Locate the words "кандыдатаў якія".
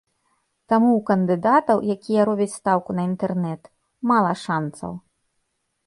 1.09-2.21